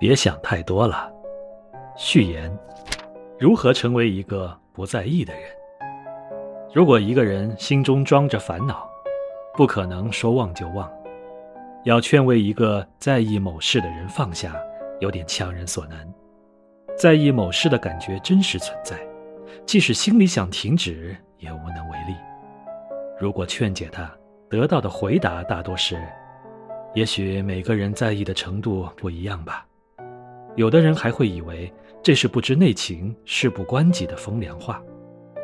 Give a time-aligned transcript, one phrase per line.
[0.00, 1.12] 别想太多了。
[1.94, 2.50] 序言：
[3.38, 5.42] 如何成为一个不在意的人？
[6.72, 8.88] 如果一个人心中装着烦恼，
[9.54, 10.90] 不可能说忘就忘。
[11.84, 14.56] 要劝慰一个在意某事的人放下，
[15.00, 16.10] 有点强人所难。
[16.96, 18.98] 在意某事的感觉真实存在，
[19.66, 22.16] 即使心里想停止，也无能为力。
[23.18, 24.10] 如果劝解他，
[24.48, 26.02] 得到的回答大多是
[26.94, 29.66] ：“也许每个人在意的程度不一样吧。”
[30.56, 31.72] 有的人还会以为
[32.02, 34.82] 这是不知内情、事不关己的风凉话。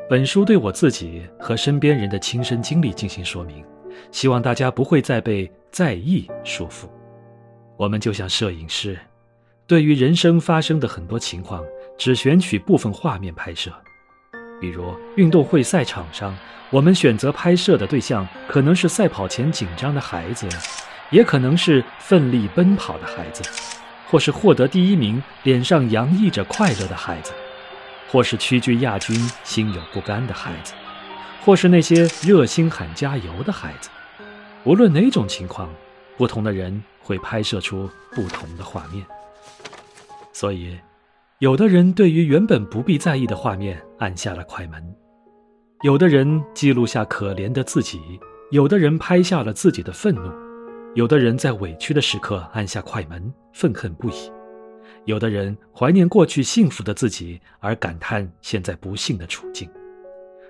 [0.09, 3.64] 本书对我自己和身边人的亲身经历进行说明，
[4.11, 6.87] 希望大家不会再被在意束缚。
[7.77, 8.98] 我们就像摄影师。
[9.66, 11.64] 对于人生发生的很多情况，
[11.98, 13.73] 只选取部分画面拍摄。
[14.61, 16.36] 比如运动会赛场上，
[16.70, 20.48] 我们选择拍摄的对象可能是赛跑前紧张的孩子，
[21.11, 23.42] 也可能是奋力奔跑的孩子，
[24.09, 27.33] 或是获得第一名脸上洋溢着快乐的孩子，
[28.11, 30.75] 或是屈居亚军心有不甘的孩子，
[31.44, 33.91] 或是那些热心喊加油的孩子。
[34.64, 35.69] 无论哪种情况，
[36.16, 39.05] 不同的人会拍摄出不同的画面。
[40.33, 40.77] 所以，
[41.38, 44.83] 有的人对于原本不必在意的画面按下了快门，
[45.83, 48.00] 有的人记录下可怜的自己，
[48.50, 50.33] 有的人拍下了自己的愤怒，
[50.97, 54.33] 有的人在委屈的时刻按下快门，愤恨不已，
[55.05, 59.70] 有的人怀念过去幸福的自己而感叹现在不幸的处境。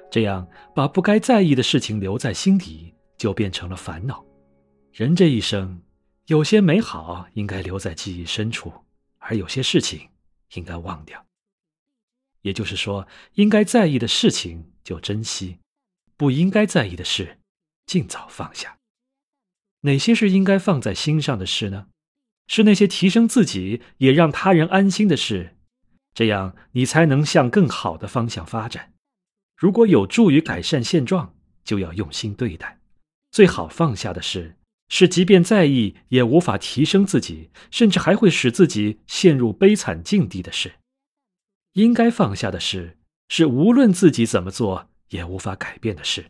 [0.08, 4.25] 这样，把不该在意的事情留在心底，就变成了烦恼。
[4.92, 5.83] 人这一生，
[6.27, 8.72] 有些美好应该留在记忆深处。
[9.19, 10.08] 而有些事情
[10.55, 11.27] 应该忘掉，
[12.42, 15.58] 也就是说，应该在意的事情就珍惜，
[16.16, 17.36] 不应该在意的事
[17.84, 18.78] 尽早放下。
[19.87, 21.87] 哪些是应该放在心上的事呢？
[22.47, 25.56] 是那些提升自己也让他人安心的事，
[26.15, 28.93] 这样你才能向更好的方向发展。
[29.56, 31.34] 如果有助于改善现状，
[31.65, 32.78] 就要用心对待。
[33.33, 34.56] 最好放下的事。
[34.88, 40.75] 是，即便在意，也无法提升自己，甚至还会使自己陷入悲惨境地的事。
[41.72, 42.97] 应该放下的事，
[43.28, 46.27] 是无论自己怎么做也无法改变的事。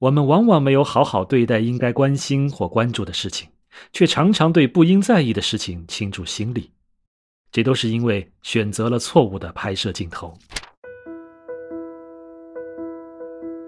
[0.00, 3.48] 我们往往没有好好对待应该关心或关注的事情，
[3.92, 6.70] 却常常对不应在意的事情倾注心力，
[7.50, 10.32] 这都是因为选择了错误的拍摄镜头。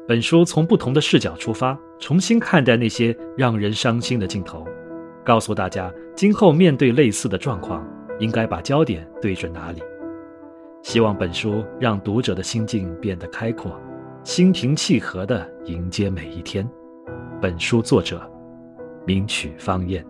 [0.06, 4.64] 本书从不同的视角出发，重新看待那些让人伤心的镜头，
[5.24, 7.84] 告诉大家今后面对类似的状况，
[8.20, 9.82] 应该把焦点对准哪里。
[10.84, 13.76] 希望本书让读者的心境变得开阔，
[14.22, 16.68] 心平气和地迎接每一天。
[17.40, 18.20] 本书作者：
[19.06, 20.04] 名曲方燕。